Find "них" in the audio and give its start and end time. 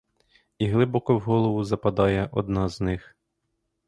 2.81-3.15